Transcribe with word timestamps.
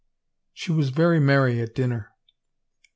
She 0.51 0.71
was 0.71 0.89
very 0.89 1.19
merry 1.19 1.61
at 1.61 1.75
dinner. 1.75 2.11